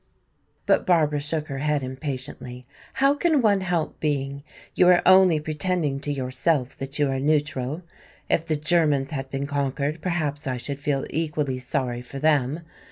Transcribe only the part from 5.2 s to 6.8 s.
pretending to yourself